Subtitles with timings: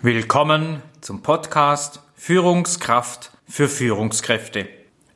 [0.00, 4.68] Willkommen zum Podcast Führungskraft für Führungskräfte.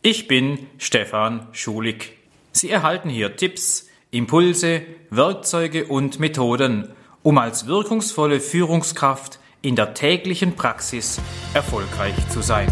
[0.02, 2.18] Ich bin Stefan Schulig.
[2.50, 6.88] Sie erhalten hier Tipps, Impulse, Werkzeuge und Methoden,
[7.22, 11.20] um als wirkungsvolle Führungskraft in der täglichen Praxis
[11.54, 12.66] erfolgreich zu sein.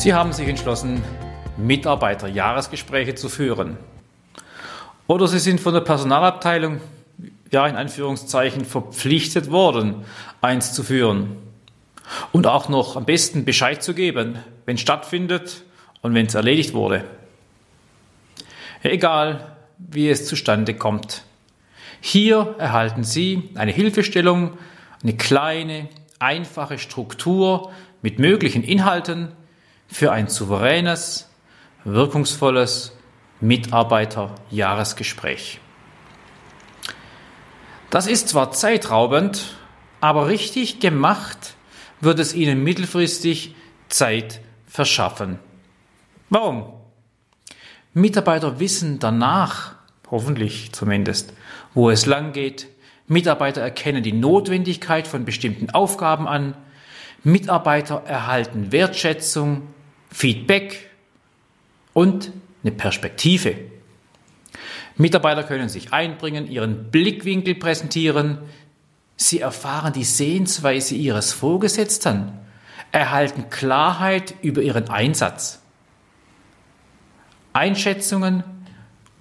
[0.00, 1.04] Sie haben sich entschlossen,
[1.58, 3.76] Mitarbeiterjahresgespräche zu führen.
[5.06, 6.80] Oder Sie sind von der Personalabteilung,
[7.50, 10.06] ja in Anführungszeichen, verpflichtet worden,
[10.40, 11.36] eins zu führen.
[12.32, 15.64] Und auch noch am besten Bescheid zu geben, wenn es stattfindet
[16.00, 17.04] und wenn es erledigt wurde.
[18.82, 21.24] Egal, wie es zustande kommt.
[22.00, 24.56] Hier erhalten Sie eine Hilfestellung,
[25.02, 27.70] eine kleine, einfache Struktur
[28.00, 29.32] mit möglichen Inhalten,
[29.90, 31.28] für ein souveränes,
[31.84, 32.92] wirkungsvolles
[33.40, 35.60] Mitarbeiterjahresgespräch.
[37.90, 39.56] Das ist zwar zeitraubend,
[40.00, 41.54] aber richtig gemacht
[42.00, 43.56] wird es Ihnen mittelfristig
[43.88, 45.38] Zeit verschaffen.
[46.28, 46.74] Warum?
[47.92, 49.74] Mitarbeiter wissen danach,
[50.10, 51.32] hoffentlich zumindest,
[51.74, 52.68] wo es lang geht.
[53.08, 56.54] Mitarbeiter erkennen die Notwendigkeit von bestimmten Aufgaben an.
[57.24, 59.62] Mitarbeiter erhalten Wertschätzung,
[60.10, 60.90] Feedback
[61.92, 63.56] und eine Perspektive.
[64.96, 68.38] Mitarbeiter können sich einbringen, ihren Blickwinkel präsentieren.
[69.16, 72.32] Sie erfahren die Sehensweise ihres Vorgesetzten,
[72.92, 75.60] erhalten Klarheit über ihren Einsatz.
[77.52, 78.44] Einschätzungen,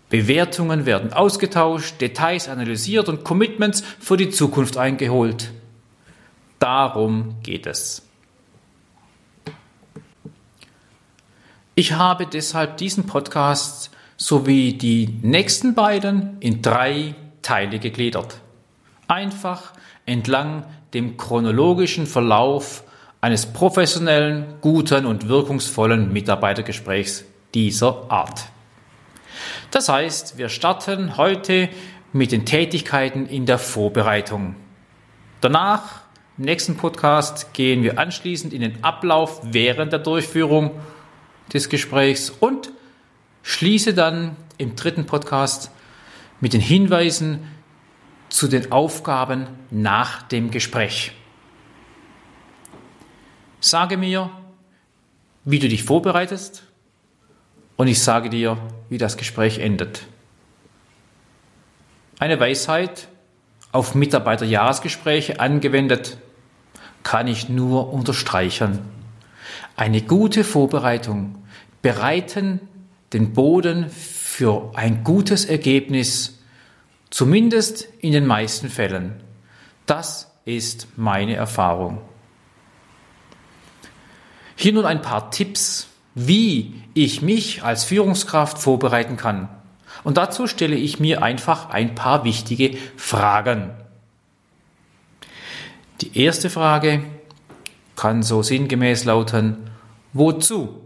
[0.10, 5.52] Bewertungen werden ausgetauscht, Details analysiert und Commitments für die Zukunft eingeholt.
[6.60, 8.09] Darum geht es.
[11.80, 18.42] Ich habe deshalb diesen Podcast sowie die nächsten beiden in drei Teile gegliedert.
[19.08, 19.72] Einfach
[20.06, 22.84] entlang dem chronologischen Verlauf
[23.22, 27.24] eines professionellen, guten und wirkungsvollen Mitarbeitergesprächs
[27.54, 28.42] dieser Art.
[29.72, 31.70] Das heißt, wir starten heute
[32.12, 34.58] mit den Tätigkeiten in der Vorbereitung.
[35.40, 36.02] Danach,
[36.38, 40.72] im nächsten Podcast, gehen wir anschließend in den Ablauf während der Durchführung
[41.54, 42.72] des Gesprächs und
[43.44, 45.72] schließe dann im dritten Podcast
[46.40, 47.40] mit den Hinweisen
[48.30, 51.14] zu den Aufgaben nach dem Gespräch.
[53.60, 54.30] Sage mir,
[55.44, 56.64] wie du dich vorbereitest
[57.76, 58.58] und ich sage dir,
[58.90, 60.04] wie das Gespräch endet.
[62.20, 63.08] Eine Weisheit
[63.72, 66.18] auf Mitarbeiterjahresgespräche angewendet
[67.04, 68.99] kann ich nur unterstreichen.
[69.80, 71.38] Eine gute Vorbereitung
[71.82, 72.60] bereiten
[73.14, 76.42] den Boden für ein gutes Ergebnis,
[77.12, 79.24] zumindest in den meisten Fällen.
[79.86, 82.02] Das ist meine Erfahrung.
[84.58, 89.48] Hier nun ein paar Tipps, wie ich mich als Führungskraft vorbereiten kann.
[90.04, 93.70] Und dazu stelle ich mir einfach ein paar wichtige Fragen.
[96.02, 97.02] Die erste Frage
[98.00, 99.70] kann so sinngemäß lauten,
[100.14, 100.82] Wozu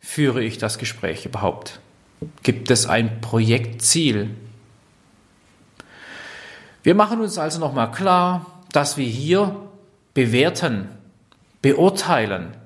[0.00, 1.80] führe ich das Gespräch überhaupt?
[2.42, 4.30] Gibt es ein Projektziel?
[6.82, 9.56] Wir machen uns also nochmal klar, dass wir hier
[10.14, 10.88] bewerten,
[11.60, 12.56] beurteilen.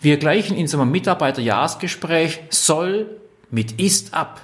[0.00, 3.06] Wir gleichen in so einem Mitarbeiterjahresgespräch soll
[3.50, 4.40] mit ist ab.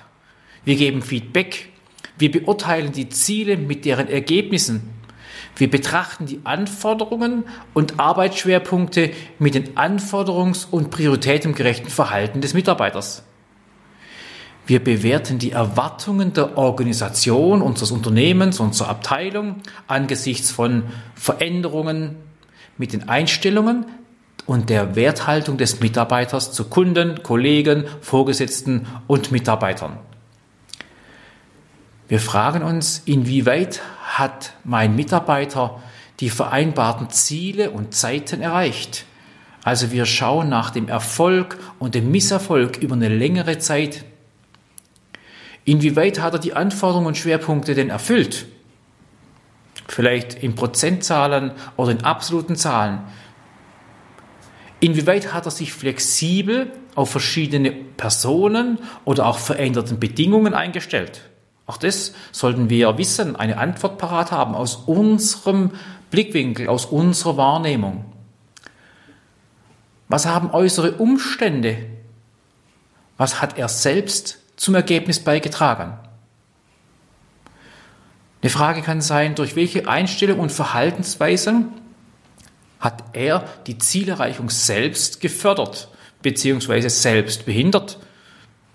[0.64, 1.68] Wir geben Feedback.
[2.16, 4.97] Wir beurteilen die Ziele mit deren Ergebnissen.
[5.58, 7.42] Wir betrachten die Anforderungen
[7.74, 9.10] und Arbeitsschwerpunkte
[9.40, 13.24] mit den anforderungs- und prioritätengerechten Verhalten des Mitarbeiters.
[14.66, 19.56] Wir bewerten die Erwartungen der Organisation, unseres Unternehmens, unserer Abteilung
[19.88, 20.84] angesichts von
[21.16, 22.16] Veränderungen
[22.76, 23.86] mit den Einstellungen
[24.46, 29.98] und der Werthaltung des Mitarbeiters zu Kunden, Kollegen, Vorgesetzten und Mitarbeitern.
[32.06, 33.82] Wir fragen uns, inwieweit
[34.18, 35.80] hat mein Mitarbeiter
[36.20, 39.04] die vereinbarten Ziele und Zeiten erreicht?
[39.64, 44.04] Also wir schauen nach dem Erfolg und dem Misserfolg über eine längere Zeit.
[45.64, 48.46] Inwieweit hat er die Anforderungen und Schwerpunkte denn erfüllt?
[49.86, 53.00] Vielleicht in Prozentzahlen oder in absoluten Zahlen.
[54.80, 61.22] Inwieweit hat er sich flexibel auf verschiedene Personen oder auch veränderten Bedingungen eingestellt?
[61.68, 65.72] Auch das sollten wir wissen, eine Antwort parat haben aus unserem
[66.10, 68.06] Blickwinkel, aus unserer Wahrnehmung.
[70.08, 71.76] Was haben äußere Umstände?
[73.18, 75.98] Was hat er selbst zum Ergebnis beigetragen?
[78.40, 81.68] Eine Frage kann sein, durch welche Einstellung und Verhaltensweisen
[82.80, 85.88] hat er die Zielerreichung selbst gefördert
[86.22, 86.88] bzw.
[86.88, 87.98] selbst behindert?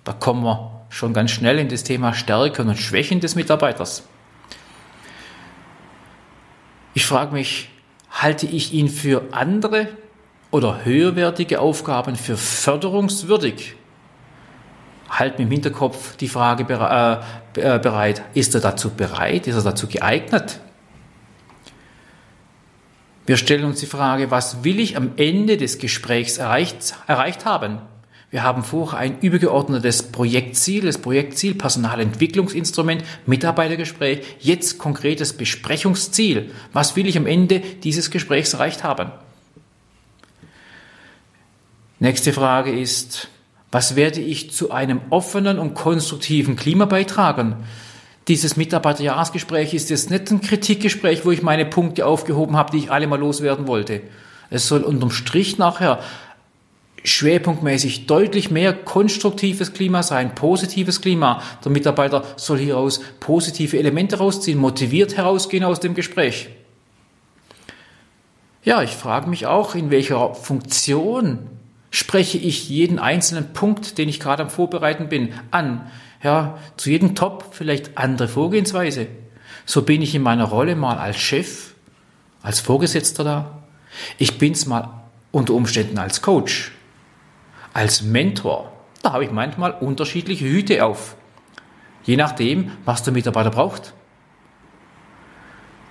[0.03, 4.03] Da kommen wir schon ganz schnell in das Thema Stärken und Schwächen des Mitarbeiters.
[6.93, 7.69] Ich frage mich,
[8.11, 9.87] halte ich ihn für andere
[10.51, 13.75] oder höherwertige Aufgaben für förderungswürdig?
[15.09, 19.63] Halt mir im Hinterkopf die Frage äh, äh, bereit, ist er dazu bereit, ist er
[19.63, 20.59] dazu geeignet?
[23.25, 27.79] Wir stellen uns die Frage, was will ich am Ende des Gesprächs erreicht, erreicht haben?
[28.33, 36.49] Wir haben vorher ein übergeordnetes Projektziel, das Projektziel Personalentwicklungsinstrument, Mitarbeitergespräch, jetzt konkretes Besprechungsziel.
[36.71, 39.11] Was will ich am Ende dieses Gesprächs erreicht haben?
[41.99, 43.27] Nächste Frage ist,
[43.71, 47.57] was werde ich zu einem offenen und konstruktiven Klima beitragen?
[48.27, 52.91] Dieses Mitarbeiterjahresgespräch ist jetzt nicht ein Kritikgespräch, wo ich meine Punkte aufgehoben habe, die ich
[52.91, 54.01] alle mal loswerden wollte.
[54.49, 55.99] Es soll unterm Strich nachher
[57.03, 61.41] schwerpunktmäßig deutlich mehr konstruktives Klima sein, positives Klima.
[61.63, 66.49] Der Mitarbeiter soll hieraus positive Elemente rausziehen, motiviert herausgehen aus dem Gespräch.
[68.63, 71.49] Ja, ich frage mich auch, in welcher Funktion
[71.91, 75.91] spreche ich jeden einzelnen Punkt, den ich gerade am Vorbereiten bin, an.
[76.23, 79.07] Ja, zu jedem Top vielleicht andere Vorgehensweise.
[79.65, 81.73] So bin ich in meiner Rolle mal als Chef,
[82.41, 83.63] als Vorgesetzter da.
[84.17, 86.71] Ich bin's mal unter Umständen als Coach
[87.73, 88.71] als Mentor,
[89.01, 91.15] da habe ich manchmal unterschiedliche Hüte auf.
[92.03, 93.93] Je nachdem, was der Mitarbeiter braucht.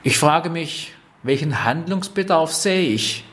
[0.02, 3.24] Ich frage mich, welchen Handlungsbedarf sehe ich?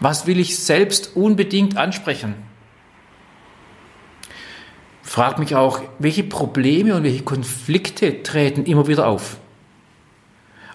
[0.00, 2.34] Was will ich selbst unbedingt ansprechen?
[5.02, 9.38] Frag mich auch, welche Probleme und welche Konflikte treten immer wieder auf?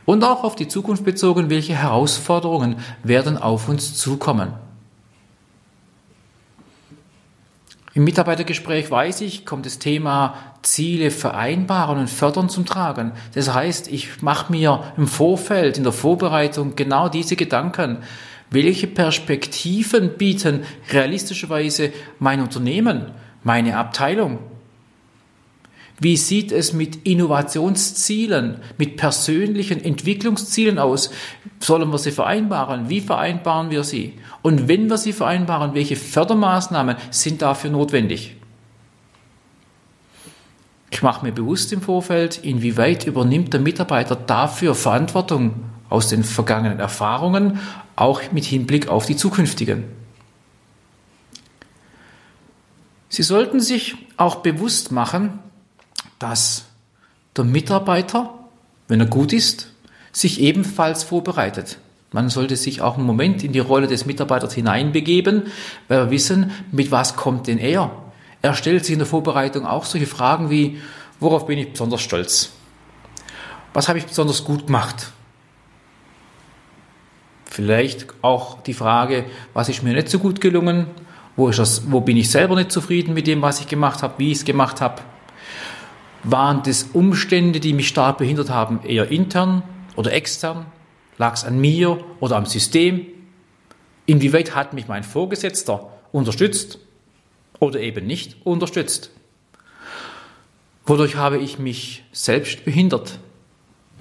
[0.05, 4.53] Und auch auf die Zukunft bezogen, welche Herausforderungen werden auf uns zukommen?
[7.95, 13.11] Im Mitarbeitergespräch weiß ich, kommt das Thema Ziele vereinbaren und fördern zum Tragen.
[13.35, 17.99] Das heißt, ich mache mir im Vorfeld, in der Vorbereitung genau diese Gedanken.
[18.49, 23.11] Welche Perspektiven bieten realistischerweise mein Unternehmen,
[23.43, 24.39] meine Abteilung?
[25.99, 31.11] Wie sieht es mit Innovationszielen, mit persönlichen Entwicklungszielen aus?
[31.59, 32.89] Sollen wir sie vereinbaren?
[32.89, 34.13] Wie vereinbaren wir sie?
[34.43, 38.35] Und wenn wir sie vereinbaren, welche Fördermaßnahmen sind dafür notwendig?
[40.91, 45.55] Ich mache mir bewusst im Vorfeld, inwieweit übernimmt der Mitarbeiter dafür Verantwortung
[45.89, 47.59] aus den vergangenen Erfahrungen,
[47.95, 49.85] auch mit Hinblick auf die zukünftigen.
[53.09, 55.39] Sie sollten sich auch bewusst machen,
[56.19, 56.65] dass
[57.37, 58.33] der Mitarbeiter,
[58.87, 59.71] wenn er gut ist,
[60.11, 61.77] sich ebenfalls vorbereitet.
[62.13, 65.47] Man sollte sich auch einen Moment in die Rolle des Mitarbeiters hineinbegeben,
[65.87, 67.91] weil wir wissen, mit was kommt denn er.
[68.43, 70.79] Er stellt sich in der Vorbereitung auch solche Fragen wie,
[71.19, 72.51] worauf bin ich besonders stolz?
[73.73, 75.11] Was habe ich besonders gut gemacht?
[77.45, 80.87] Vielleicht auch die Frage, was ist mir nicht so gut gelungen?
[81.35, 84.13] Wo, ist das, wo bin ich selber nicht zufrieden mit dem, was ich gemacht habe,
[84.17, 85.01] wie ich es gemacht habe?
[86.23, 89.63] Waren das Umstände, die mich stark behindert haben, eher intern
[89.95, 90.67] oder extern?
[91.17, 93.05] Lag es an mir oder am System?
[94.05, 96.79] Inwieweit hat mich mein Vorgesetzter unterstützt
[97.59, 99.11] oder eben nicht unterstützt?
[100.85, 103.19] Wodurch habe ich mich selbst behindert?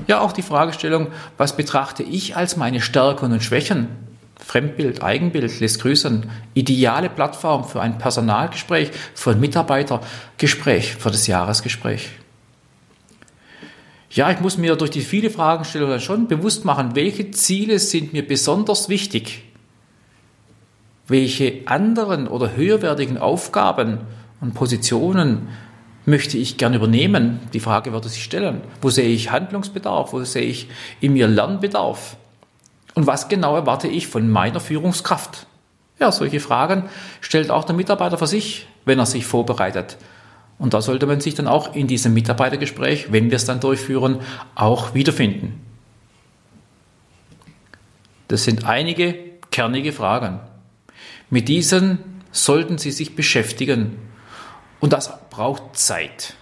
[0.08, 3.88] Ja, auch die Fragestellung, was betrachte ich als meine Stärken und Schwächen?
[4.44, 6.28] Fremdbild, Eigenbild lässt grüßen.
[6.54, 12.10] Ideale Plattform für ein Personalgespräch, für ein Mitarbeitergespräch, für das Jahresgespräch.
[14.14, 18.26] Ja, ich muss mir durch die viele Fragestellungen schon bewusst machen, welche Ziele sind mir
[18.26, 19.42] besonders wichtig?
[21.06, 24.00] Welche anderen oder höherwertigen Aufgaben
[24.42, 25.48] und Positionen
[26.04, 27.40] möchte ich gern übernehmen?
[27.54, 28.60] Die Frage würde sich stellen.
[28.82, 30.12] Wo sehe ich Handlungsbedarf?
[30.12, 30.68] Wo sehe ich
[31.00, 32.18] in mir Lernbedarf?
[32.94, 35.46] Und was genau erwarte ich von meiner Führungskraft?
[35.98, 36.90] Ja, solche Fragen
[37.22, 39.96] stellt auch der Mitarbeiter für sich, wenn er sich vorbereitet.
[40.58, 44.20] Und da sollte man sich dann auch in diesem Mitarbeitergespräch, wenn wir es dann durchführen,
[44.54, 45.60] auch wiederfinden.
[48.28, 49.14] Das sind einige
[49.50, 50.40] kernige Fragen.
[51.30, 51.98] Mit diesen
[52.30, 53.98] sollten Sie sich beschäftigen.
[54.80, 56.34] Und das braucht Zeit.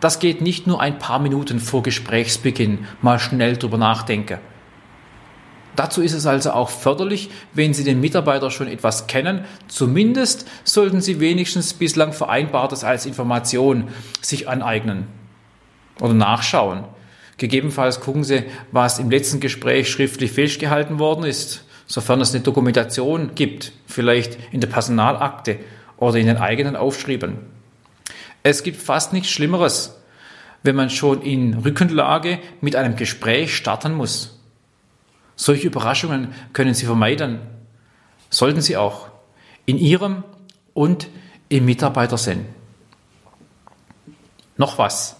[0.00, 4.38] Das geht nicht nur ein paar Minuten vor Gesprächsbeginn mal schnell drüber nachdenken.
[5.80, 9.46] Dazu ist es also auch förderlich, wenn Sie den Mitarbeiter schon etwas kennen.
[9.66, 13.88] Zumindest sollten Sie wenigstens bislang Vereinbartes als Information
[14.20, 15.06] sich aneignen
[15.98, 16.84] oder nachschauen.
[17.38, 23.34] Gegebenenfalls gucken Sie, was im letzten Gespräch schriftlich festgehalten worden ist, sofern es eine Dokumentation
[23.34, 25.60] gibt, vielleicht in der Personalakte
[25.96, 27.38] oder in den eigenen Aufschrieben.
[28.42, 29.98] Es gibt fast nichts Schlimmeres,
[30.62, 34.39] wenn man schon in Rückenlage mit einem Gespräch starten muss.
[35.40, 37.40] Solche Überraschungen können Sie vermeiden,
[38.28, 39.08] sollten Sie auch,
[39.64, 40.22] in Ihrem
[40.74, 41.08] und
[41.48, 42.44] im Mitarbeitersinn.
[44.58, 45.16] Noch was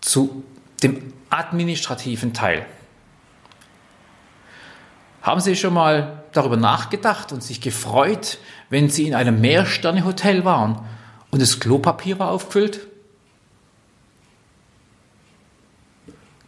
[0.00, 0.42] zu
[0.82, 2.66] dem administrativen Teil.
[5.22, 8.38] Haben Sie schon mal darüber nachgedacht und sich gefreut,
[8.70, 10.84] wenn Sie in einem Mehrsterne-Hotel waren
[11.30, 12.88] und das Klopapier war aufgefüllt?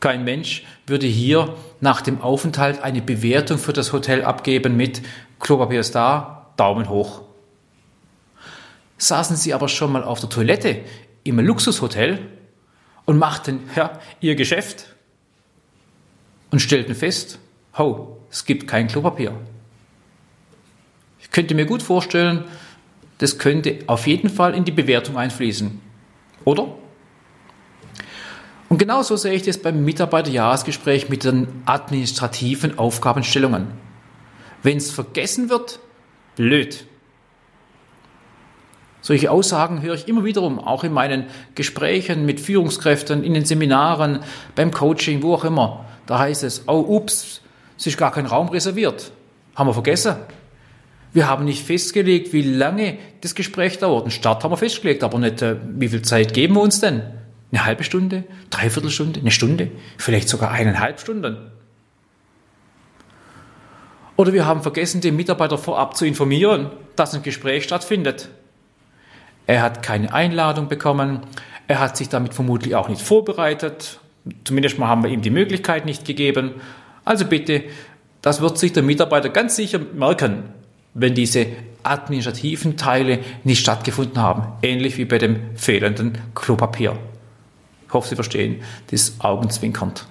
[0.06, 5.02] Kein Mensch würde hier nach dem Aufenthalt eine Bewertung für das Hotel abgeben mit
[5.40, 7.22] Klopapier ist da, Daumen hoch.
[8.98, 10.82] Saßen Sie aber schon mal auf der Toilette
[11.24, 12.20] im Luxushotel
[13.04, 14.94] und machten ja, Ihr Geschäft
[16.52, 17.40] und stellten fest,
[17.76, 19.32] ho, es gibt kein Klopapier.
[21.18, 22.44] Ich könnte mir gut vorstellen,
[23.18, 25.80] das könnte auf jeden Fall in die Bewertung einfließen.
[26.44, 26.68] Oder?
[28.68, 33.68] Und genauso sehe ich das beim Mitarbeiterjahresgespräch mit den administrativen Aufgabenstellungen.
[34.62, 35.78] Wenn es vergessen wird,
[36.34, 36.86] blöd.
[39.00, 44.20] Solche Aussagen höre ich immer wiederum, auch in meinen Gesprächen mit Führungskräften, in den Seminaren,
[44.56, 45.84] beim Coaching, wo auch immer.
[46.06, 47.42] Da heißt es, oh ups,
[47.78, 49.12] es ist gar kein Raum reserviert.
[49.54, 50.16] Haben wir vergessen.
[51.12, 54.02] Wir haben nicht festgelegt, wie lange das Gespräch dauert.
[54.02, 57.02] Einen Start haben wir festgelegt, aber nicht, äh, wie viel Zeit geben wir uns denn?
[57.52, 61.50] Eine halbe Stunde, dreiviertel Stunde, eine Stunde, vielleicht sogar eineinhalb Stunden.
[64.16, 68.30] Oder wir haben vergessen, den Mitarbeiter vorab zu informieren, dass ein Gespräch stattfindet.
[69.46, 71.20] Er hat keine Einladung bekommen,
[71.68, 74.00] er hat sich damit vermutlich auch nicht vorbereitet,
[74.44, 76.54] zumindest mal haben wir ihm die Möglichkeit nicht gegeben.
[77.04, 77.64] Also bitte,
[78.22, 80.44] das wird sich der Mitarbeiter ganz sicher merken,
[80.94, 81.46] wenn diese
[81.82, 86.98] administrativen Teile nicht stattgefunden haben, ähnlich wie bei dem fehlenden Klopapier.
[87.86, 90.06] Ich hoffe, Sie verstehen das augenzwinkernd.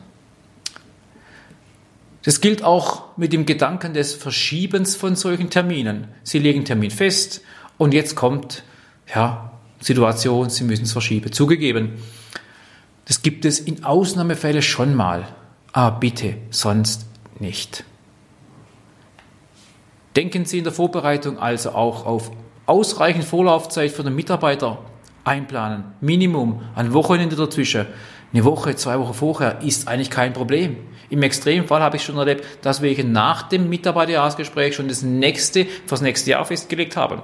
[2.23, 6.07] Das gilt auch mit dem Gedanken des Verschiebens von solchen Terminen.
[6.23, 7.41] Sie legen Termin fest
[7.77, 8.63] und jetzt kommt
[9.13, 11.31] ja, Situation, Sie müssen es verschieben.
[11.31, 11.93] Zugegeben,
[13.05, 15.27] das gibt es in Ausnahmefällen schon mal,
[15.71, 17.05] aber bitte sonst
[17.39, 17.83] nicht.
[20.15, 22.31] Denken Sie in der Vorbereitung also auch auf
[22.65, 24.79] ausreichend Vorlaufzeit für den Mitarbeiter
[25.25, 25.83] einplanen.
[25.99, 27.87] Minimum ein Wochenende dazwischen.
[28.31, 30.77] Eine Woche, zwei Wochen vorher ist eigentlich kein Problem.
[31.09, 36.01] Im Extremfall habe ich schon erlebt, dass wir nach dem Mitarbeiterjahresgespräch schon das nächste, fürs
[36.01, 37.21] nächste Jahr festgelegt haben.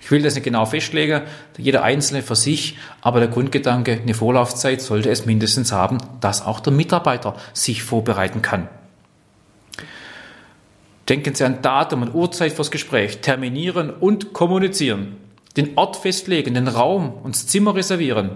[0.00, 1.22] Ich will das nicht genau festlegen,
[1.56, 6.58] jeder Einzelne für sich, aber der Grundgedanke, eine Vorlaufzeit sollte es mindestens haben, dass auch
[6.58, 8.68] der Mitarbeiter sich vorbereiten kann.
[11.08, 15.16] Denken Sie an Datum und Uhrzeit fürs Gespräch, terminieren und kommunizieren
[15.56, 18.32] den Ort festlegen, den Raum und das Zimmer reservieren.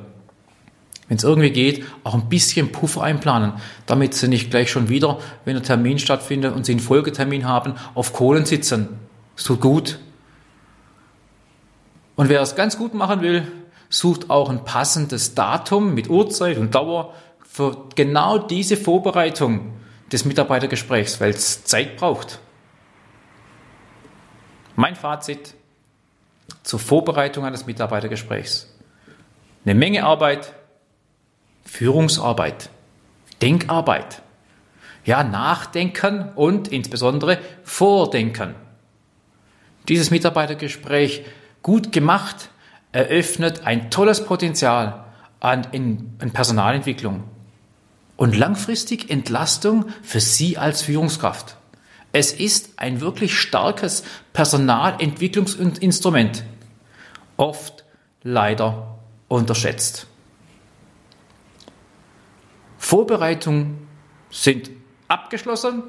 [1.08, 3.52] Wenn es irgendwie geht, auch ein bisschen Puffer einplanen,
[3.87, 7.75] damit Sie nicht gleich schon wieder, wenn ein Termin stattfindet und Sie einen Folgetermin haben,
[7.94, 8.88] auf Kohlen sitzen.
[9.37, 10.00] Es tut gut.
[12.16, 13.46] Und wer es ganz gut machen will,
[13.88, 19.73] sucht auch ein passendes Datum mit Uhrzeit und Dauer für genau diese Vorbereitung
[20.11, 22.40] des Mitarbeitergesprächs, weil es Zeit braucht.
[24.75, 25.54] Mein Fazit,
[26.62, 28.73] zur Vorbereitung eines Mitarbeitergesprächs.
[29.65, 30.53] Eine Menge Arbeit,
[31.65, 32.71] Führungsarbeit,
[33.43, 34.23] Denkarbeit.
[35.05, 38.55] Ja, nachdenken und insbesondere vordenken.
[39.88, 41.25] Dieses Mitarbeitergespräch
[41.62, 42.50] gut gemacht
[42.91, 45.05] eröffnet ein tolles Potenzial
[45.38, 47.25] an, in, an Personalentwicklung
[48.17, 51.57] und langfristig Entlastung für Sie als Führungskraft.
[52.18, 56.44] Es ist ein wirklich starkes Personalentwicklungsinstrument,
[57.37, 57.85] oft
[58.23, 58.96] leider
[59.28, 60.06] unterschätzt.
[62.78, 63.87] Vorbereitungen
[64.30, 64.70] sind
[65.08, 65.82] abgeschlossen.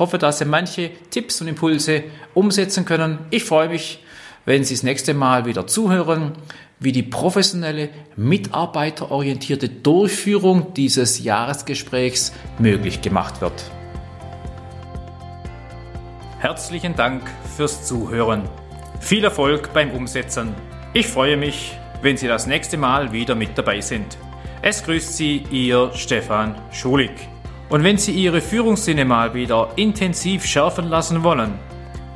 [0.00, 2.02] Hoffe, dass Sie manche Tipps und Impulse
[2.34, 3.20] umsetzen können.
[3.30, 4.02] Ich freue mich,
[4.46, 6.32] wenn Sie das nächste Mal wieder zuhören,
[6.80, 13.77] wie die professionelle, mitarbeiterorientierte Durchführung dieses Jahresgesprächs möglich gemacht wird.
[16.40, 17.22] Herzlichen Dank
[17.56, 18.48] fürs Zuhören.
[19.00, 20.54] Viel Erfolg beim Umsetzen.
[20.92, 24.16] Ich freue mich, wenn Sie das nächste Mal wieder mit dabei sind.
[24.62, 27.10] Es grüßt Sie Ihr Stefan Schulig.
[27.70, 31.54] Und wenn Sie Ihre Führungssinne mal wieder intensiv schärfen lassen wollen,